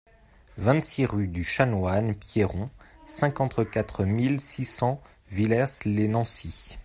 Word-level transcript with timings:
vingt-six 0.57 1.05
rue 1.05 1.27
du 1.27 1.43
Chanoine 1.43 2.15
Piéron, 2.15 2.71
cinquante-quatre 3.07 4.03
mille 4.03 4.41
six 4.41 4.65
cents 4.65 4.99
Villers-lès-Nancy 5.29 6.79